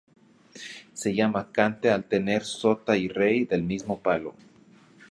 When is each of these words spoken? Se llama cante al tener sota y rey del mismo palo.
Se 0.93 1.13
llama 1.13 1.51
cante 1.51 1.91
al 1.91 2.05
tener 2.05 2.43
sota 2.43 2.97
y 2.97 3.07
rey 3.07 3.45
del 3.45 3.61
mismo 3.61 3.99
palo. 3.99 4.33